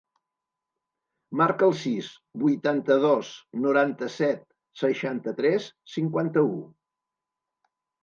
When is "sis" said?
1.81-2.07